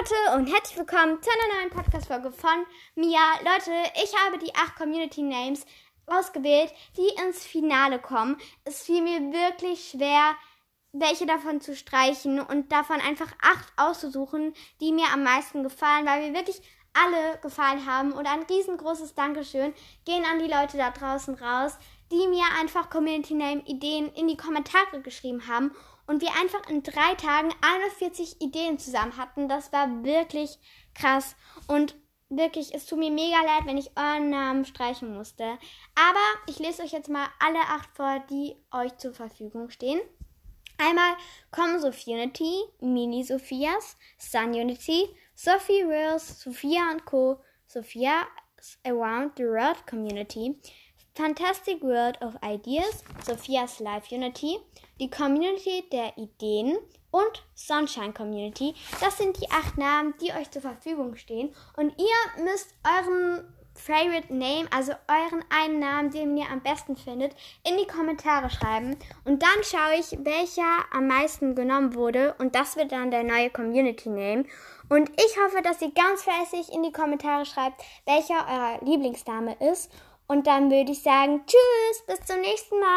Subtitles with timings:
[0.00, 2.64] Leute und herzlich willkommen zu einer neuen Podcast-Folge von
[2.94, 3.20] Mia.
[3.44, 3.70] Leute,
[4.02, 5.66] ich habe die acht Community Names
[6.06, 8.38] ausgewählt, die ins Finale kommen.
[8.64, 10.36] Es fiel mir wirklich schwer,
[10.92, 16.30] welche davon zu streichen und davon einfach acht auszusuchen, die mir am meisten gefallen, weil
[16.30, 16.62] mir wirklich
[16.92, 18.12] alle gefallen haben.
[18.12, 21.78] Und ein riesengroßes Dankeschön gehen an die Leute da draußen raus,
[22.10, 25.72] die mir einfach Community Name Ideen in die Kommentare geschrieben haben
[26.06, 29.48] und wir einfach in drei Tagen 41 Ideen zusammen hatten.
[29.48, 30.58] Das war wirklich
[30.94, 31.36] krass
[31.68, 31.94] und
[32.28, 35.44] wirklich, es tut mir mega leid, wenn ich euren Namen streichen musste.
[35.94, 40.00] Aber ich lese euch jetzt mal alle acht vor, die euch zur Verfügung stehen.
[40.80, 41.14] Einmal
[41.50, 48.24] kommen Sophiunity, Mini Sophias, Sun Unity, Sophie Reels, Sophia Co., Sophia's
[48.86, 50.58] Around the World Community,
[51.14, 54.58] Fantastic World of Ideas, Sophia's Life Unity,
[54.98, 56.78] die Community der Ideen
[57.10, 58.74] und Sunshine Community.
[59.00, 61.54] Das sind die acht Namen, die euch zur Verfügung stehen.
[61.76, 63.44] Und ihr müsst euren
[63.80, 67.34] Favorite Name, also euren einen Namen, den ihr am besten findet,
[67.66, 68.96] in die Kommentare schreiben.
[69.24, 72.34] Und dann schaue ich, welcher am meisten genommen wurde.
[72.38, 74.44] Und das wird dann der neue Community Name.
[74.88, 79.90] Und ich hoffe, dass ihr ganz fleißig in die Kommentare schreibt, welcher euer Lieblingsname ist.
[80.26, 82.90] Und dann würde ich sagen, tschüss, bis zum nächsten Mal.